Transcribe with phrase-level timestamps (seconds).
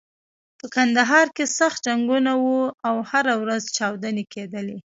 [0.59, 2.45] په کندهار کې سخت جنګونه و
[2.87, 4.77] او هره ورځ چاودنې کېدلې.